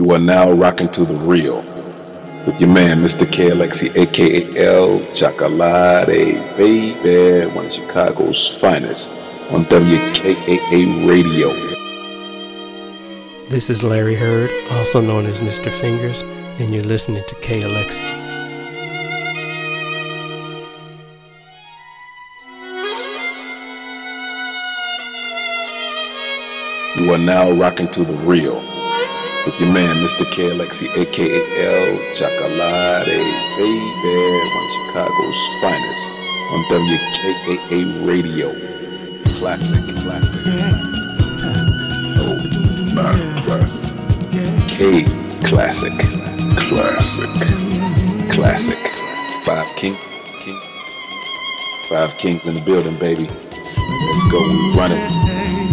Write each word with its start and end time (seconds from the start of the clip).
You 0.00 0.12
are 0.12 0.18
now 0.20 0.52
rocking 0.52 0.88
to 0.90 1.04
the 1.04 1.16
real 1.16 1.56
with 2.46 2.60
your 2.60 2.70
man, 2.70 3.02
Mr. 3.02 3.26
K. 3.30 3.50
Alexi, 3.50 3.92
aka 3.96 4.56
L 4.56 5.04
Chocolate, 5.12 6.06
baby, 6.56 7.46
one 7.52 7.66
of 7.66 7.72
Chicago's 7.72 8.46
finest 8.46 9.10
on 9.50 9.64
WKAA 9.64 11.08
Radio. 11.08 11.48
This 13.48 13.70
is 13.70 13.82
Larry 13.82 14.14
Heard, 14.14 14.50
also 14.70 15.00
known 15.00 15.26
as 15.26 15.40
Mr. 15.40 15.68
Fingers, 15.68 16.20
and 16.60 16.72
you're 16.72 16.84
listening 16.84 17.24
to 17.26 17.34
K. 17.40 17.62
Alexi. 17.62 18.06
You 27.00 27.12
are 27.12 27.18
now 27.18 27.50
rocking 27.50 27.88
to 27.88 28.04
the 28.04 28.14
real 28.14 28.62
with 29.50 29.60
your 29.60 29.72
man, 29.72 29.96
Mr. 30.04 30.30
K. 30.30 30.50
Alexi, 30.50 30.94
aka 30.94 31.40
L 31.64 32.14
Chocolate, 32.14 33.06
baby, 33.56 33.80
one 34.58 34.68
Chicago's 34.76 35.40
finest 35.62 36.04
on 36.52 36.60
WKAA 36.68 38.06
Radio. 38.06 38.52
Classic, 39.38 39.80
classic. 40.02 40.42
Oh, 42.20 42.36
my 42.94 43.14
classic. 43.44 43.84
K 44.68 45.04
classic, 45.48 45.96
classic, 46.58 47.30
classic. 48.30 48.78
Five 49.44 49.68
King, 49.76 49.94
King. 50.40 50.60
Five 51.88 52.12
Kings 52.18 52.46
in 52.46 52.52
the 52.54 52.62
building, 52.66 52.96
baby. 52.96 53.24
Let's 53.24 54.24
go, 54.30 54.40
we 54.40 54.94
it 54.94 55.67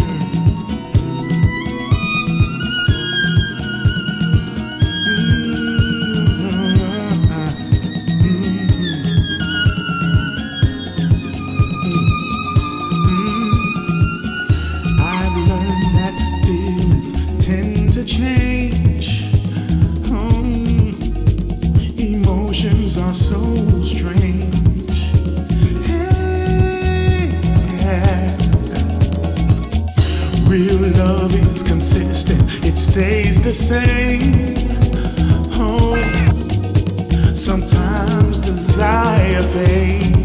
stays 32.96 33.42
the 33.44 33.52
same. 33.52 34.56
Oh, 35.60 35.92
sometimes 37.36 38.40
desire 38.40 39.42
fades. 39.42 40.25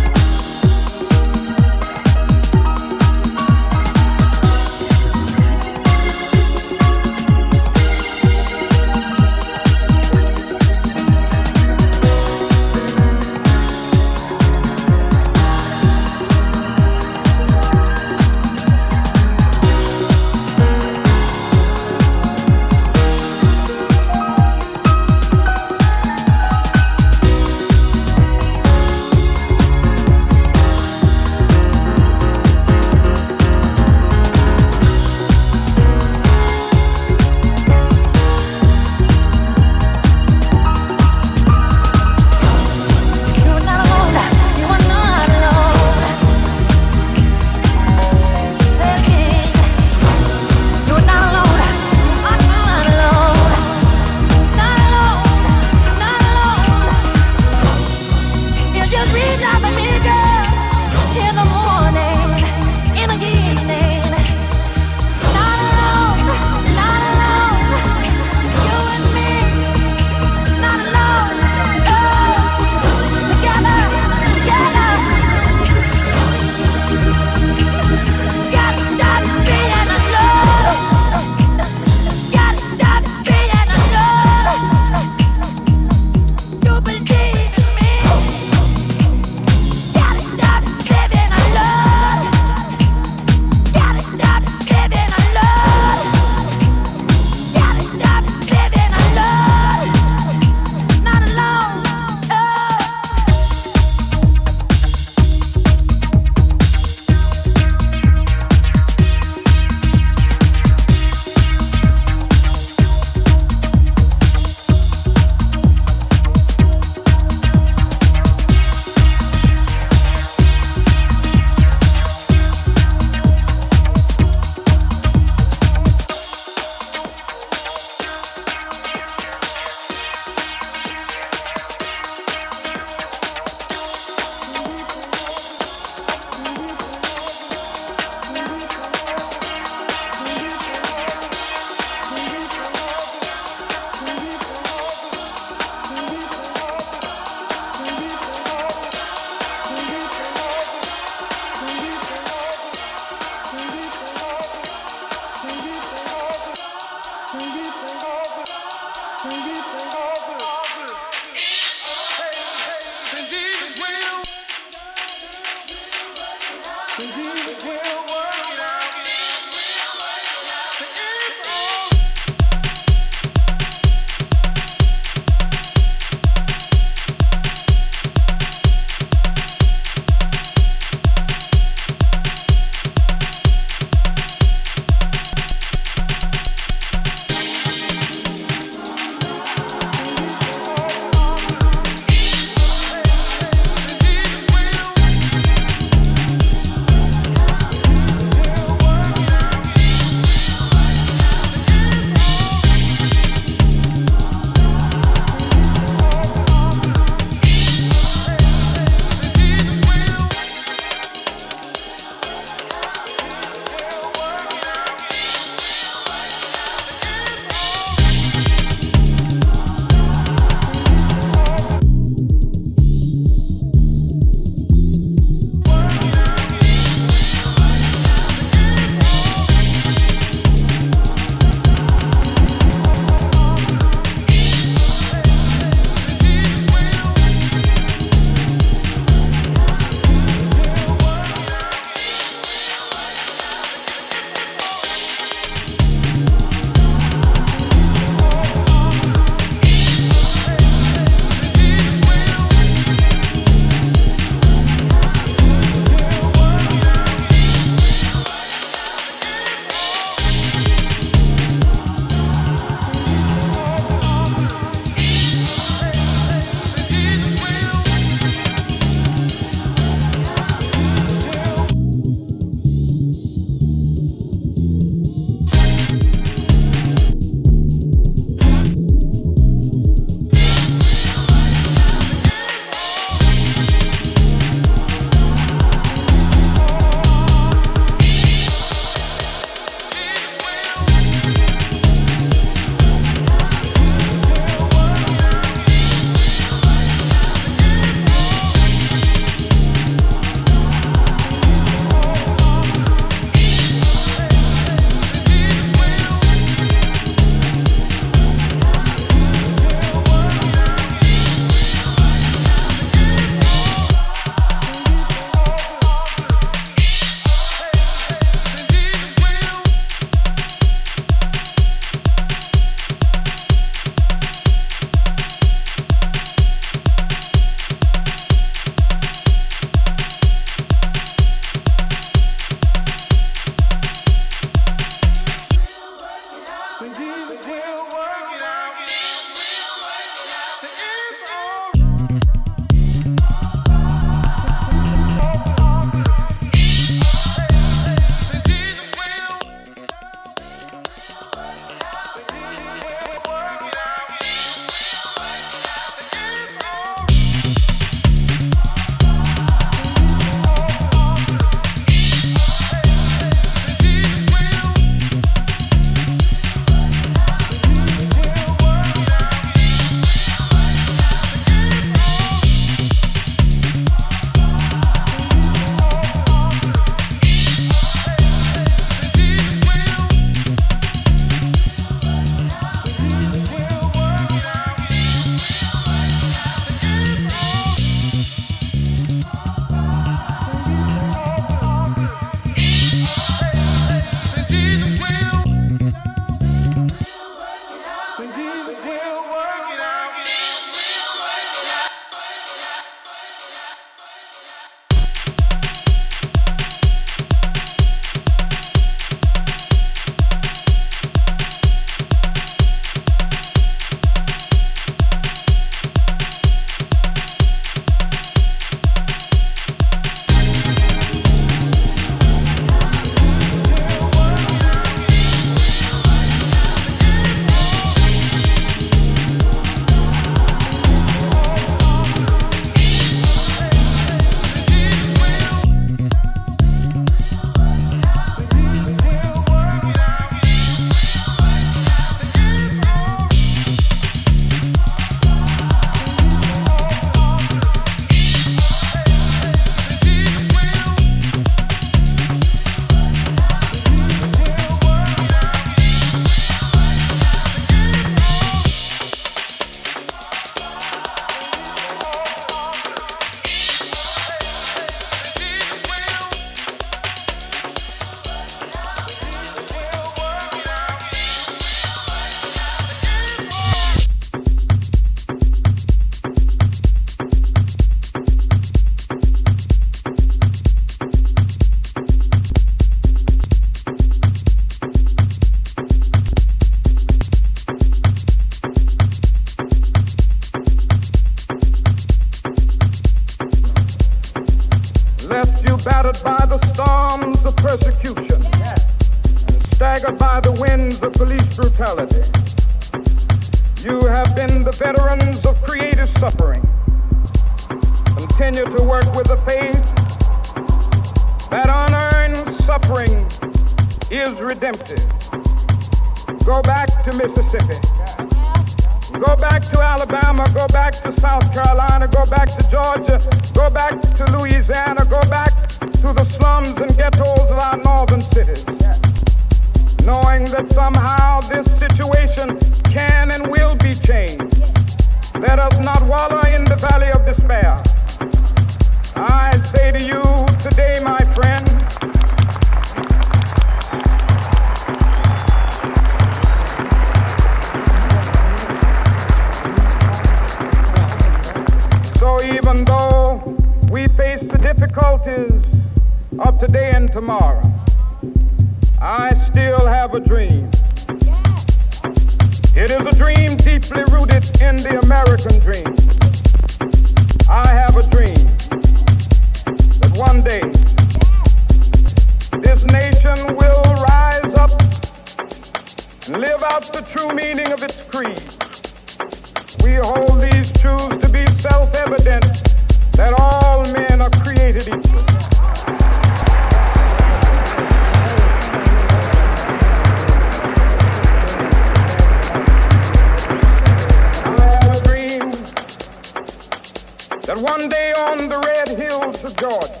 one 597.60 597.90
day 597.90 598.12
on 598.12 598.48
the 598.48 598.58
red 598.58 598.88
hills 598.96 599.44
of 599.44 599.54
Georgia, 599.58 600.00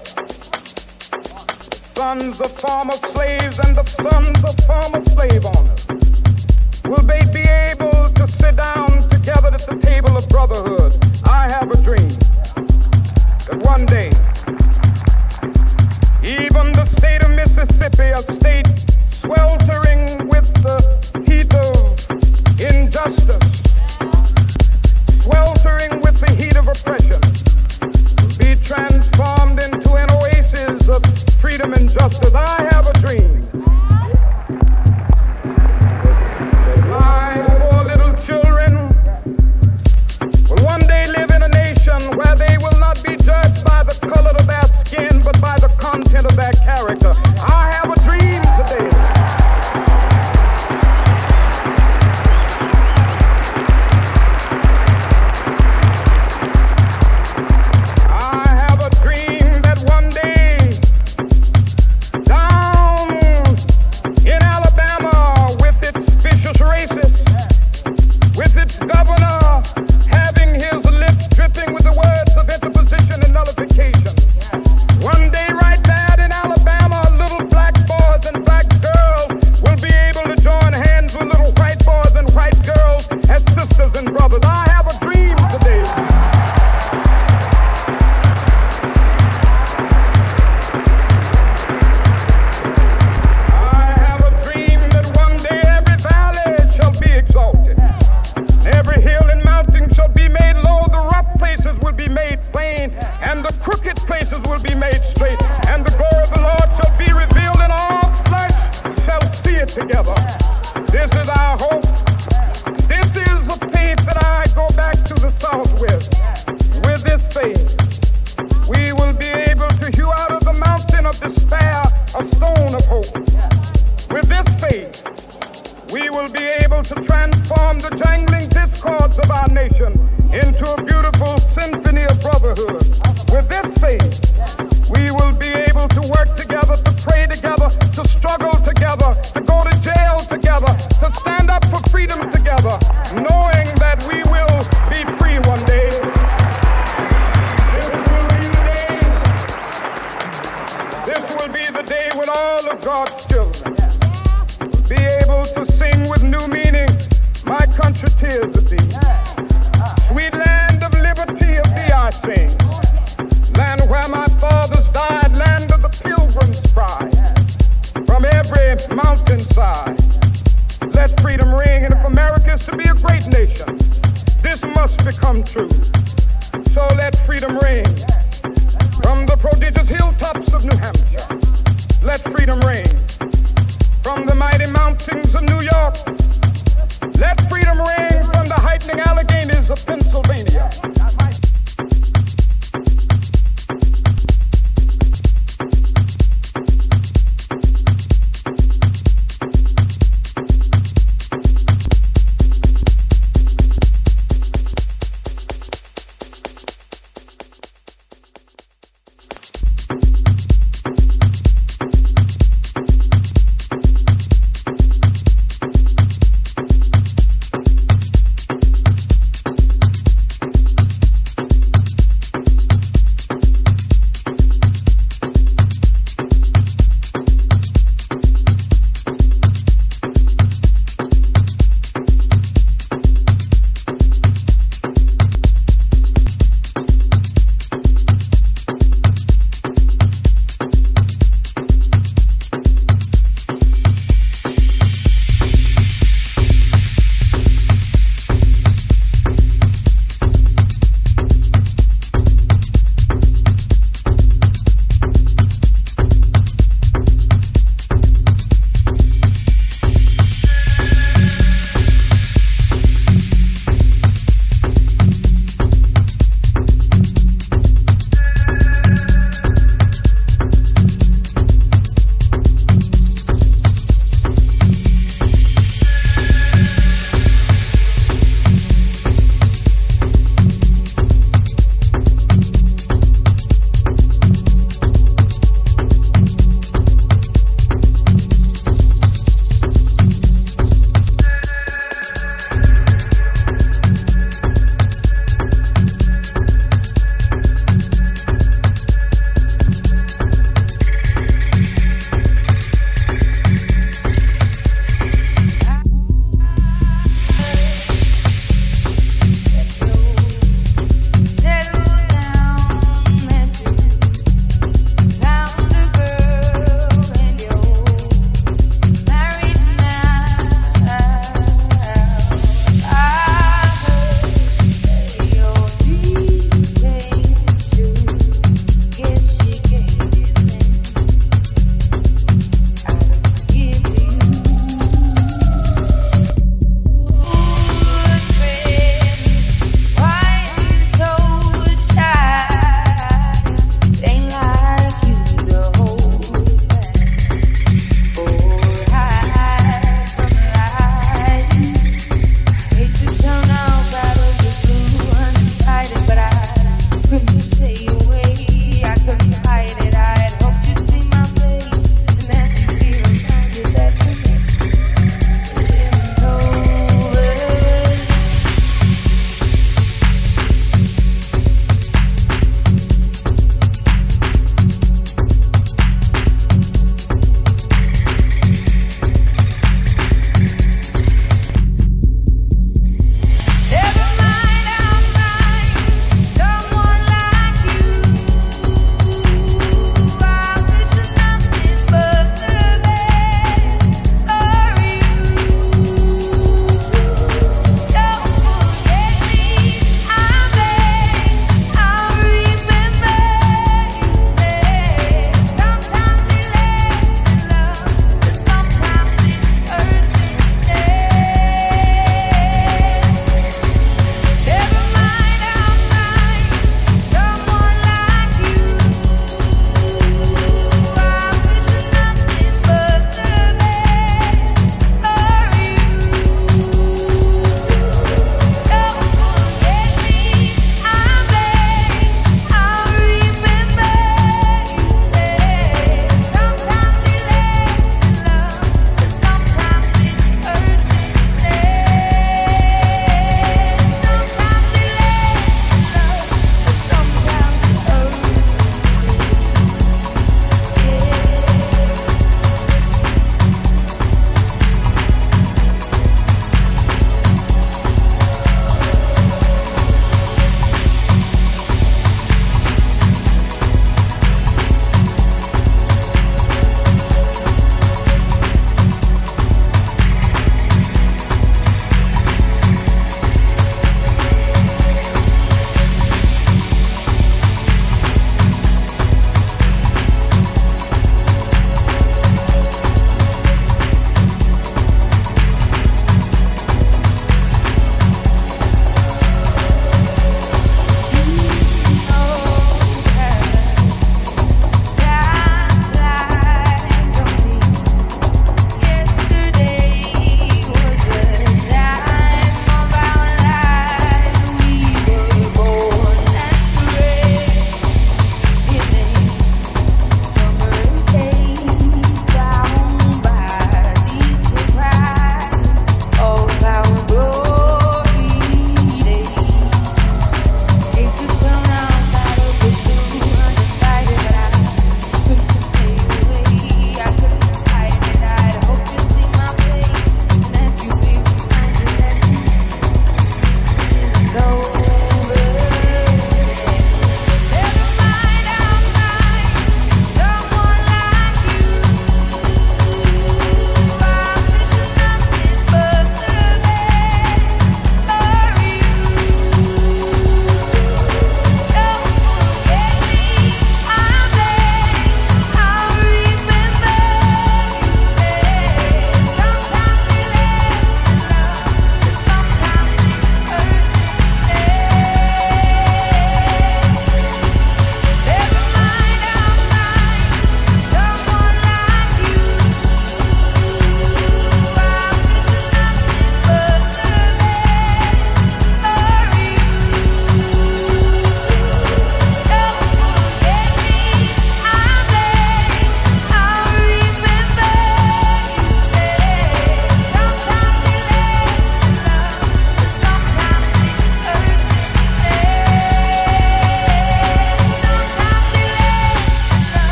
sons 1.94 2.40
of 2.40 2.50
former 2.52 2.94
slaves 3.12 3.58
and 3.58 3.76
the 3.76 3.84
sons 3.84 4.42
of 4.48 4.56
former 4.64 5.00
slave 5.12 5.44
owners, 5.44 5.86
will 6.88 7.04
they 7.04 7.20
be 7.34 7.46
able 7.46 8.08
to 8.14 8.26
sit 8.28 8.56
down 8.56 8.88
together 9.10 9.48
at 9.48 9.60
the 9.68 9.76
table 9.82 10.16
of 10.16 10.26
brotherhood? 10.30 10.96
I 11.28 11.50
have 11.50 11.70
a 11.70 11.76
dream 11.84 12.08
that 13.44 13.60
one 13.60 13.84
day, 13.84 14.08
even 16.24 16.72
the 16.72 16.86
state 16.86 17.22
of 17.22 17.30
Mississippi, 17.36 18.08
a 18.16 18.22
state 18.36 18.68
sweltering 19.12 19.89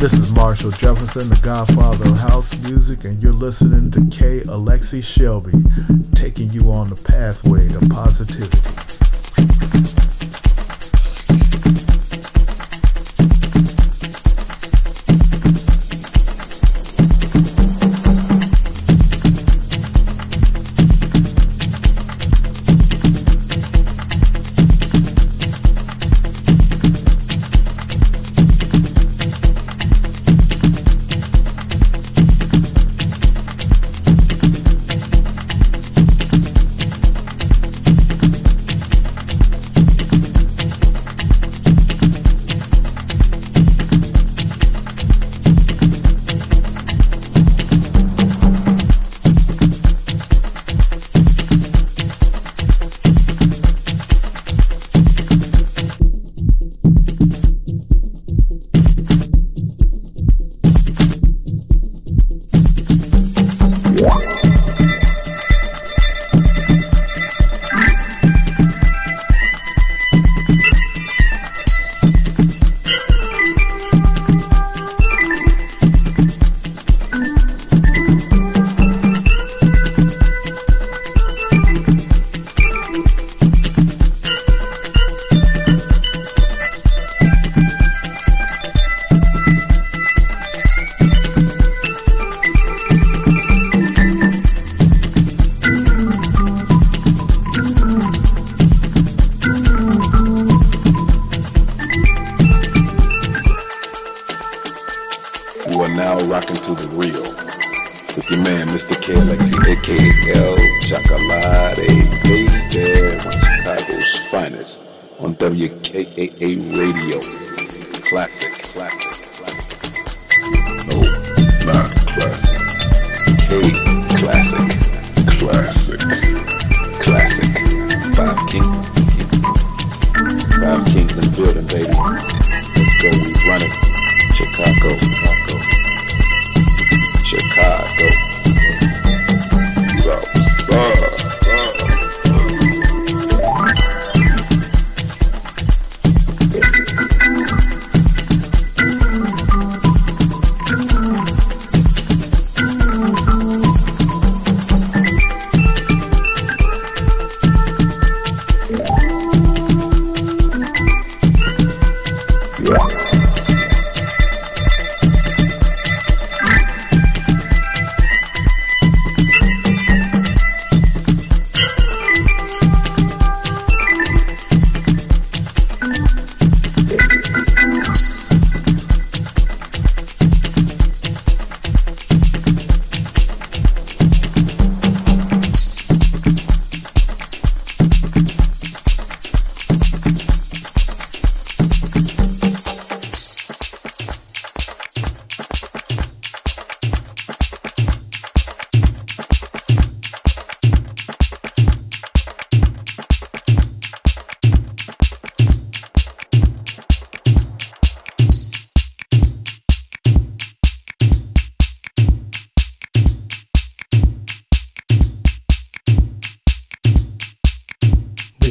This 0.00 0.14
is 0.14 0.32
Marshall 0.32 0.70
Jefferson, 0.70 1.28
the 1.28 1.38
godfather 1.42 2.08
of 2.08 2.16
house 2.16 2.56
music, 2.60 3.04
and 3.04 3.22
you're 3.22 3.34
listening 3.34 3.90
to 3.90 4.00
K. 4.06 4.40
Alexi 4.40 5.04
Shelby, 5.04 5.52
taking 6.14 6.48
you 6.48 6.72
on 6.72 6.88
the 6.88 6.96
pathway 6.96 7.68
to 7.68 7.86
positivity. 7.90 9.99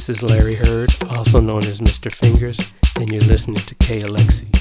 This 0.09 0.23
is 0.23 0.29
Larry 0.31 0.55
Heard, 0.55 0.89
also 1.15 1.39
known 1.39 1.59
as 1.65 1.81
Mr. 1.81 2.11
Fingers, 2.11 2.73
and 2.95 3.11
you're 3.11 3.21
listening 3.29 3.57
to 3.57 3.75
K. 3.75 4.01
Alexi. 4.01 4.58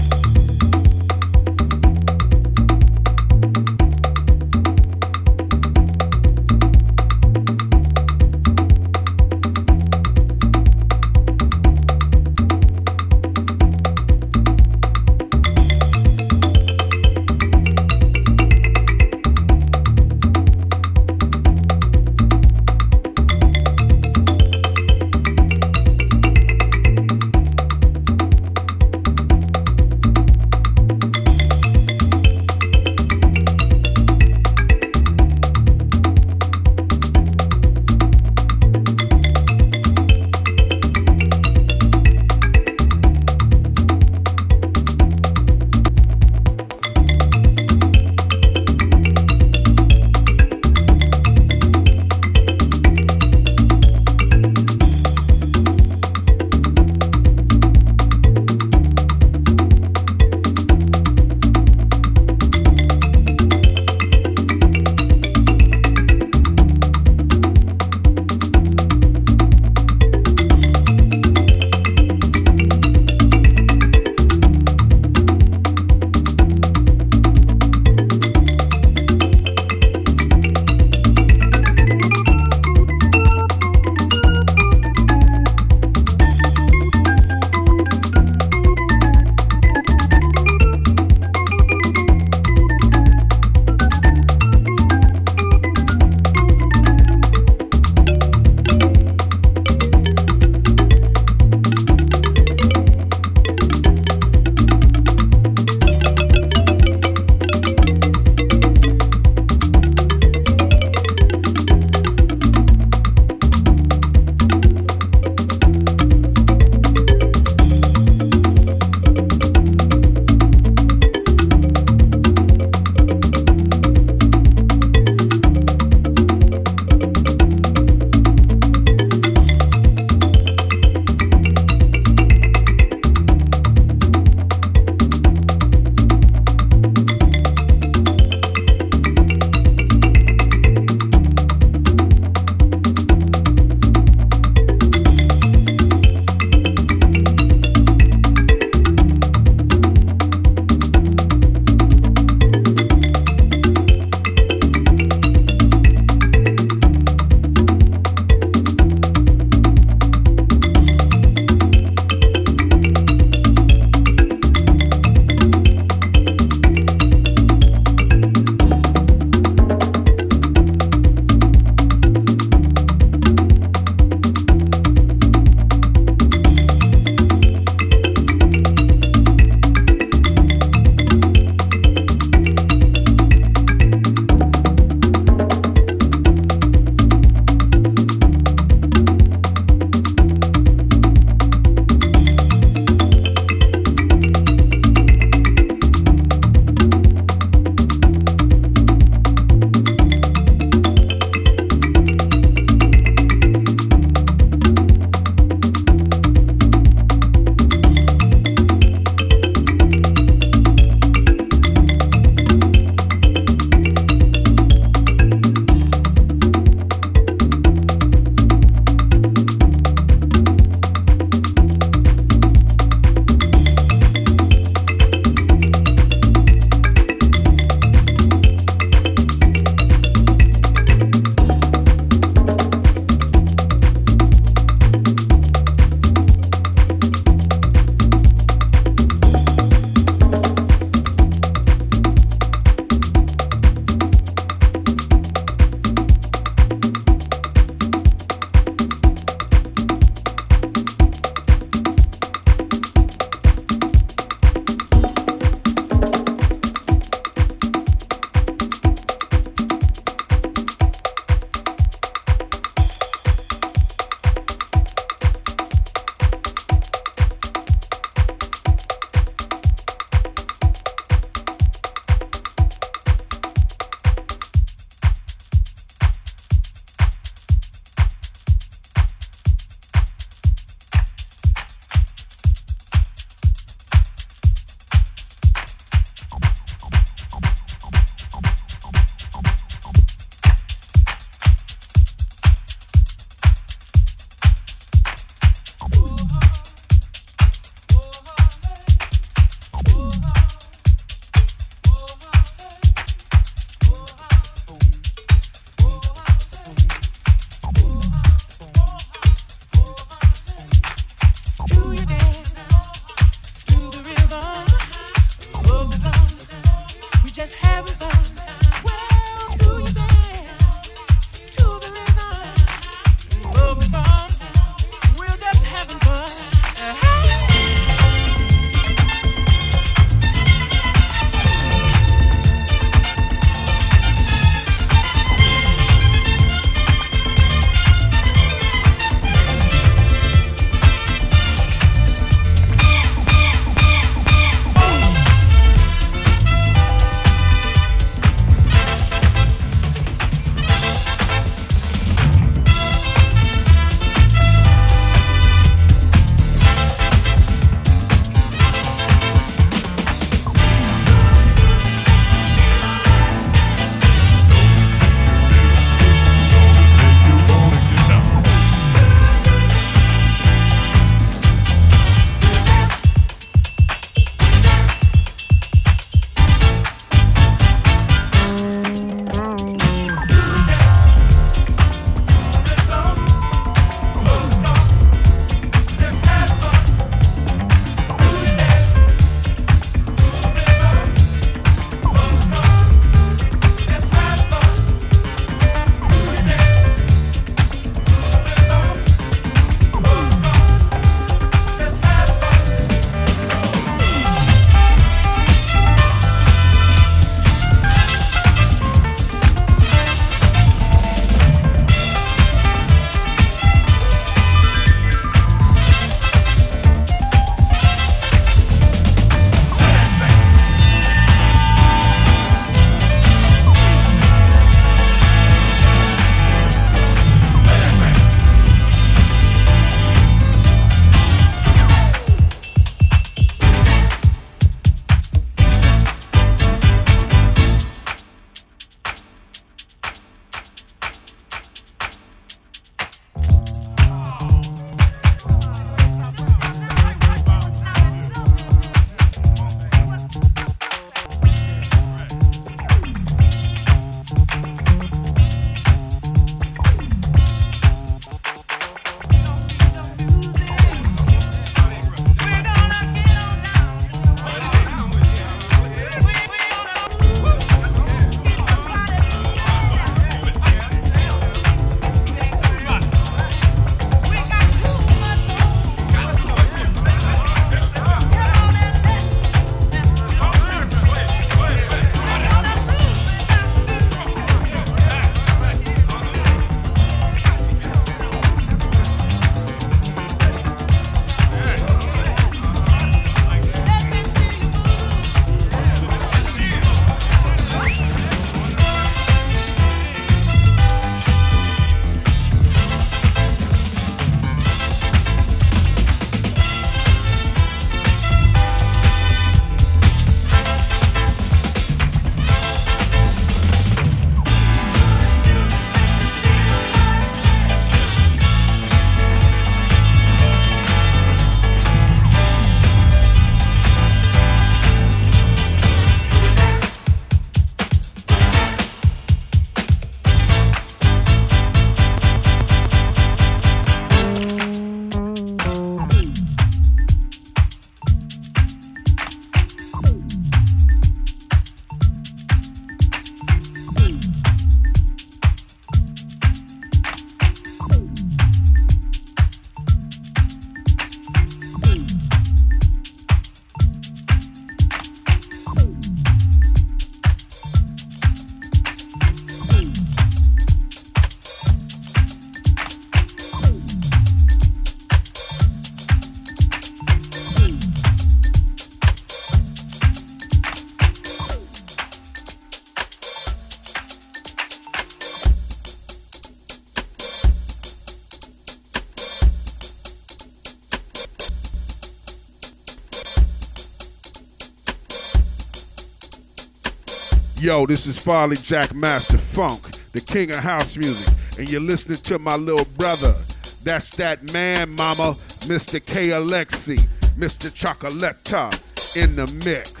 Yo, 587.61 587.85
this 587.85 588.07
is 588.07 588.17
Farley 588.17 588.55
Jackmaster 588.55 589.37
Funk, 589.37 589.83
the 590.13 590.19
king 590.19 590.49
of 590.49 590.55
house 590.55 590.97
music, 590.97 591.31
and 591.59 591.69
you're 591.69 591.79
listening 591.79 592.17
to 592.17 592.39
my 592.39 592.55
little 592.55 592.85
brother. 592.97 593.35
That's 593.83 594.07
that 594.15 594.51
man, 594.51 594.89
mama, 594.89 595.35
Mr. 595.69 596.03
K. 596.03 596.29
Alexi, 596.29 596.97
Mr. 597.37 597.69
Chocolata, 597.69 598.73
in 599.15 599.35
the 599.35 599.45
mix. 599.63 600.00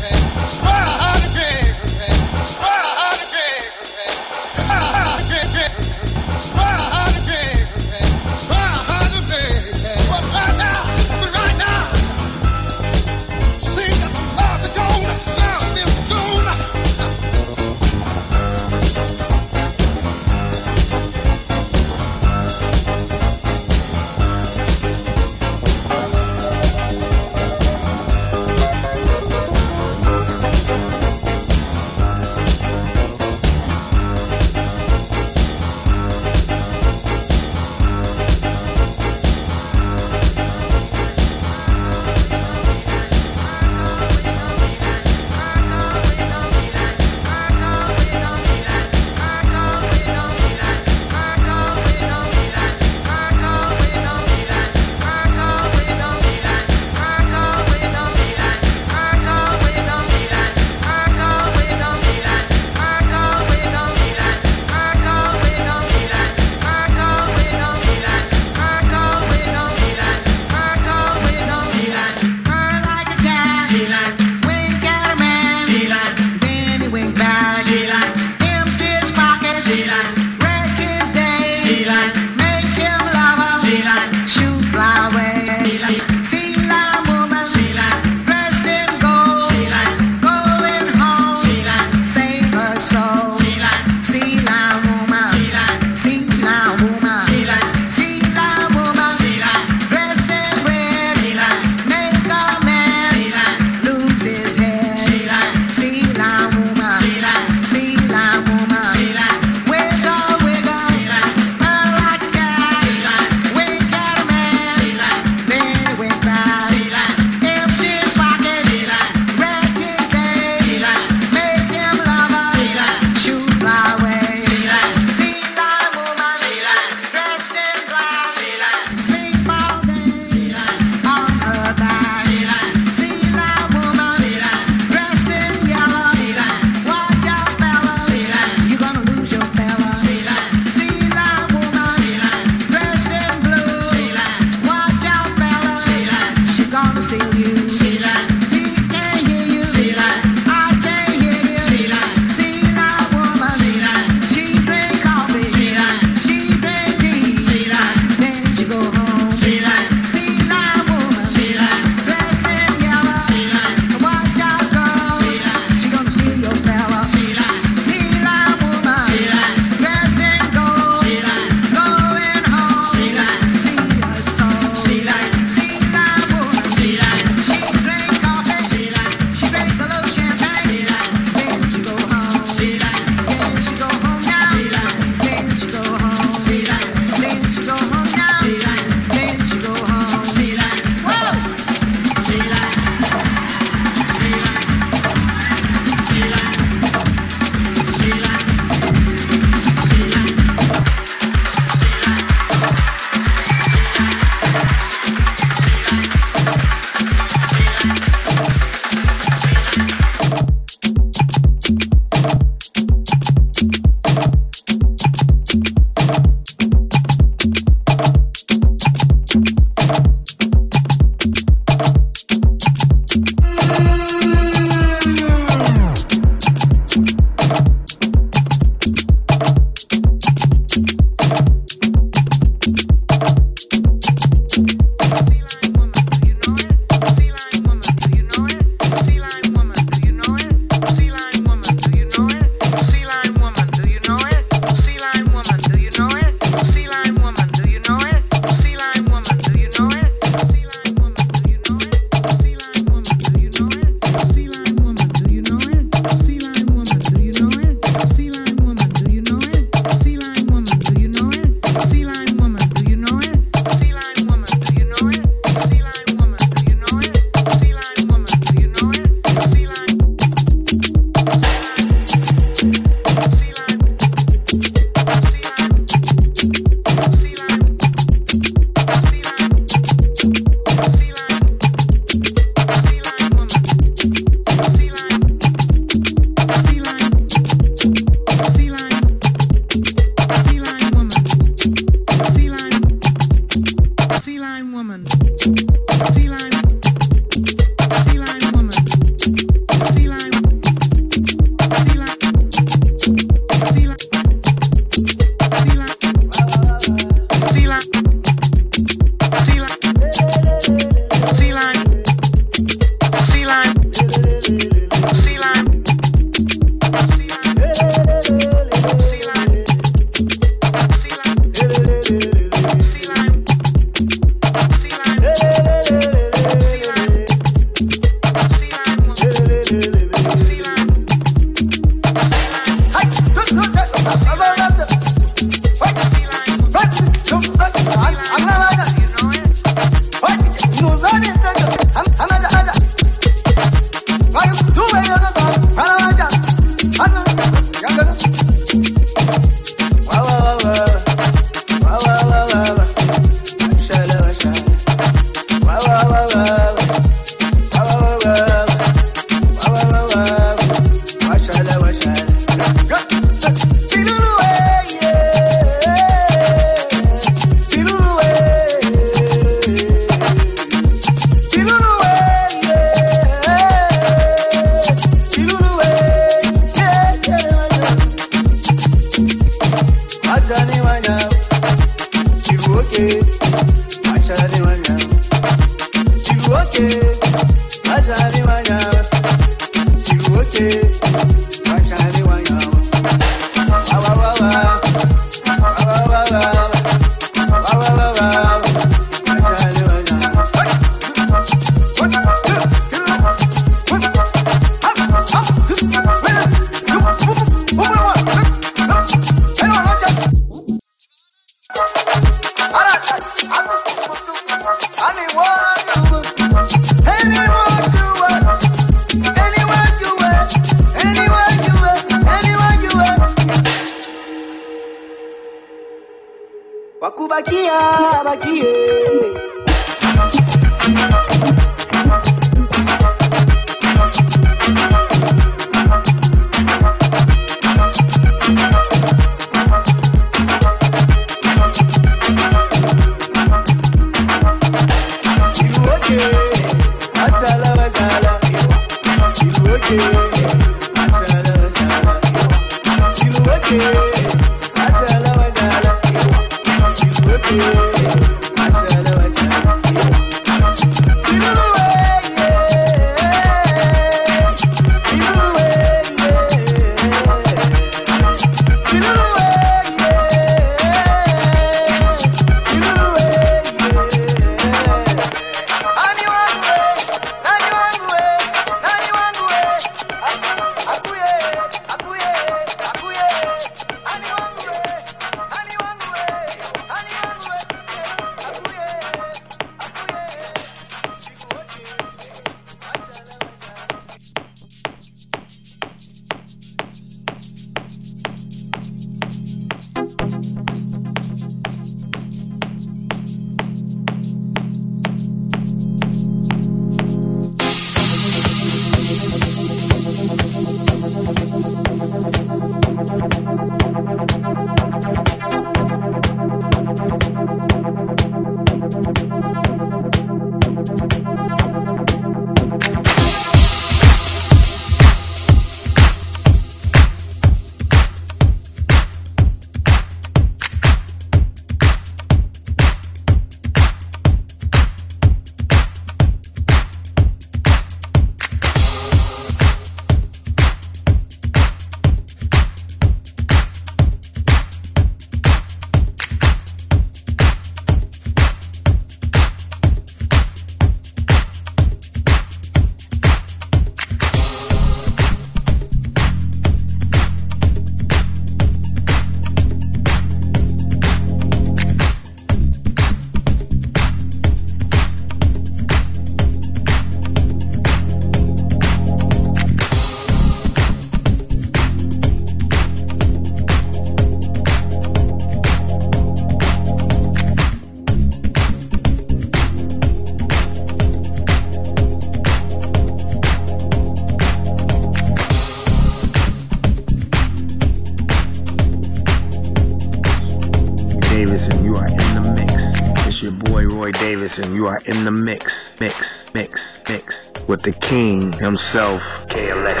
you 594.86 594.92
are 594.92 595.02
in 595.06 595.24
the 595.24 595.32
mix, 595.32 595.66
mix, 595.98 596.14
mix, 596.54 596.72
mix 597.08 597.66
with 597.66 597.82
the 597.82 597.90
king 597.90 598.52
himself, 598.52 599.20
KLX. 599.48 600.00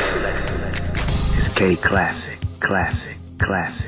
It's 1.38 1.54
K 1.54 1.74
Classic, 1.74 2.38
Classic, 2.60 3.16
Classic. 3.38 3.85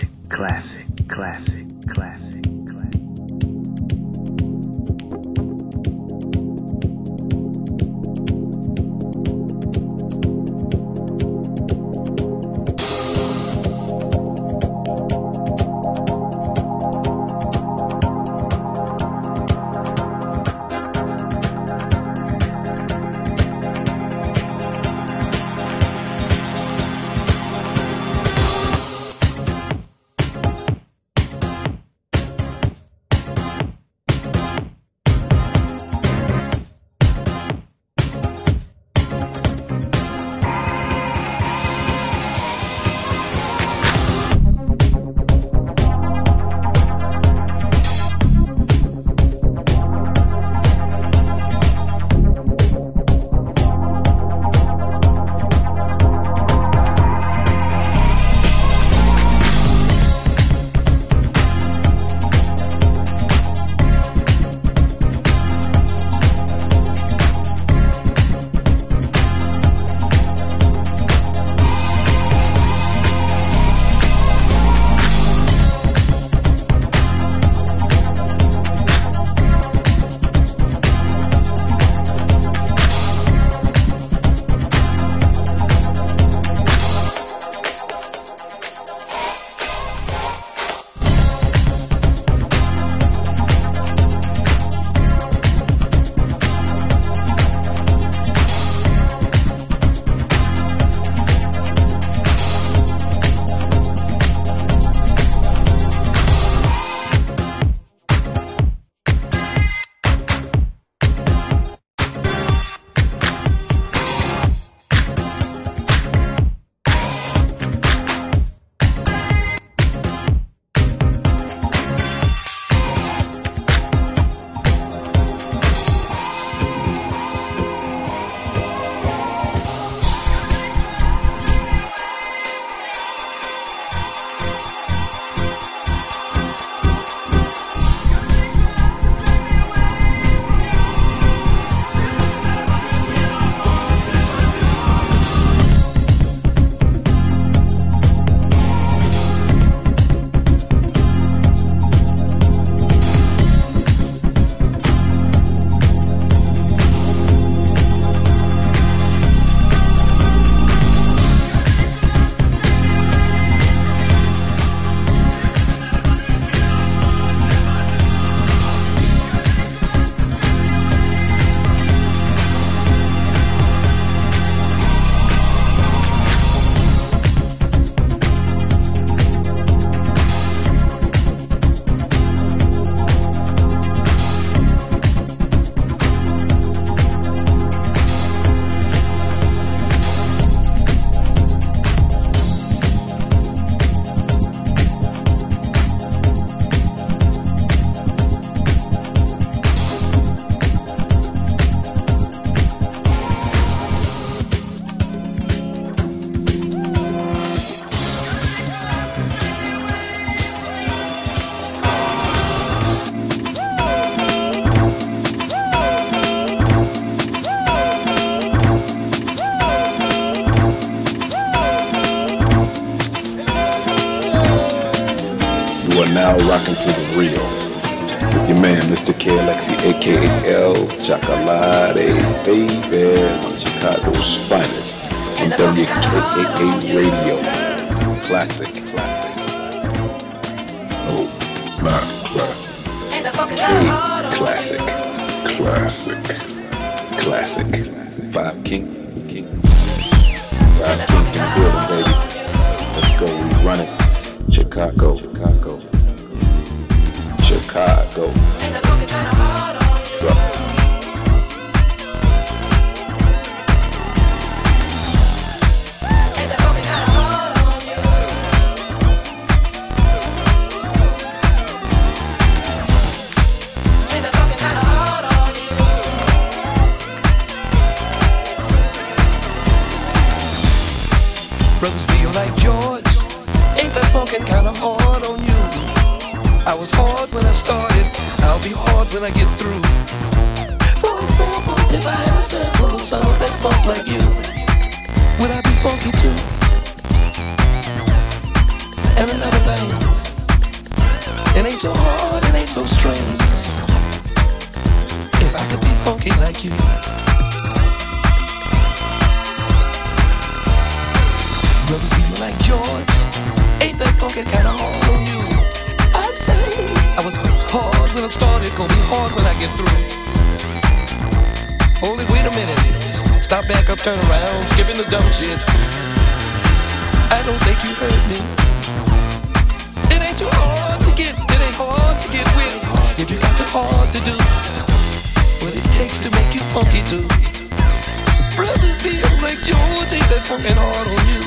working 340.46 340.78
hard 340.78 341.08
on 341.10 341.24
you. 341.26 341.42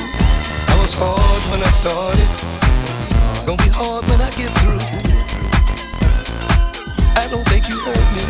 I 0.68 0.76
was 0.76 0.92
hard 0.92 1.42
when 1.48 1.64
I 1.64 1.72
started. 1.72 2.28
Gonna 3.48 3.56
be 3.56 3.72
hard 3.72 4.04
when 4.04 4.20
I 4.20 4.28
get 4.36 4.52
through. 4.60 4.84
I 7.16 7.24
don't 7.32 7.46
think 7.48 7.72
you 7.72 7.80
heard 7.80 8.08
me. 8.12 8.24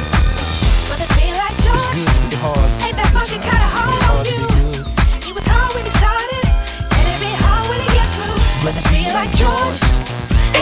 But 0.87 1.03
it's 1.03 1.11
me 1.19 1.35
like 1.35 1.59
George. 1.59 1.83
It's 1.83 1.91
good 1.99 2.07
to 2.15 2.21
be 2.31 2.39
hard. 2.39 2.71
Ain't 2.87 2.95
that 2.95 3.11
funky 3.11 3.43
kind 3.43 3.59
of 3.59 3.71
hard, 3.75 3.91
hard 4.07 4.23
on 4.23 4.39
you? 4.39 4.87
He 5.27 5.35
was 5.35 5.45
hard 5.51 5.75
when 5.75 5.83
he 5.83 5.93
started. 5.99 6.47
Said 6.95 7.11
it'd 7.11 7.19
be 7.19 7.35
hard 7.43 7.67
when 7.67 7.83
he 7.83 7.89
get 7.91 8.09
through. 8.15 8.39
But 8.63 8.79
it's 8.79 8.91
me 8.95 9.11
like 9.11 9.35
George. 9.35 9.83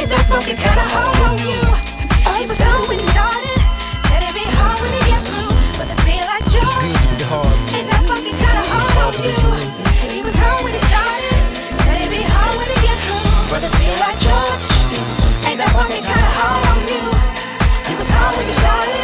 Ain't 0.00 0.08
that 0.08 0.24
funky 0.32 0.56
kind 0.56 0.80
of 0.80 0.88
hard 0.96 1.18
on 1.28 1.36
you? 1.44 1.60
He 2.40 2.48
was 2.48 2.56
hard 2.56 2.88
when 2.88 2.98
he 2.98 3.04
started. 3.12 3.49
you. 9.18 10.22
Was 10.22 10.36
when 10.62 10.74
it 10.74 10.80
started, 10.86 11.34
when 11.86 12.22
it. 12.70 13.00
Brothers 13.48 13.74
be 13.80 13.88
like 13.98 14.18
George, 14.20 14.64
ain't 15.48 15.58
that 15.58 15.70
funny 15.74 16.00
kind 16.00 16.20
of 16.20 16.32
hard 16.38 16.62
on 16.70 16.78
you? 16.86 17.02
It 17.90 17.98
was 17.98 18.08
home 18.08 18.36
when 18.36 18.46
it 18.46 18.54
started. 18.54 18.99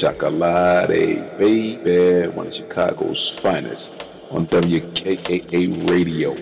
Chocolate, 0.00 0.88
baby, 1.36 2.26
one 2.28 2.46
of 2.46 2.54
Chicago's 2.54 3.28
finest 3.28 4.02
on 4.30 4.46
WKAA 4.46 5.90
Radio. 5.90 6.34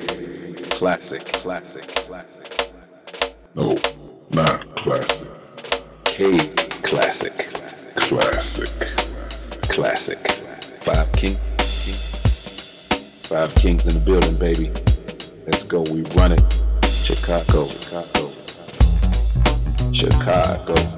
Classic, 0.71 1.25
classic, 1.25 1.83
classic. 1.89 2.71
No, 3.57 3.77
not 4.31 4.77
classic. 4.77 5.29
K 6.05 6.39
classic. 6.85 7.35
Classic. 7.97 8.71
Classic. 9.63 10.19
Five 10.85 11.11
King. 11.15 11.35
Five 13.25 13.53
Kings 13.57 13.85
in 13.89 13.95
the 13.95 14.03
building, 14.05 14.37
baby. 14.37 14.71
Let's 15.47 15.65
go, 15.65 15.81
we 15.83 16.03
run 16.17 16.31
it. 16.31 16.45
Chicago. 16.87 17.67
Chicago. 17.67 18.31
Chicago. 19.93 20.98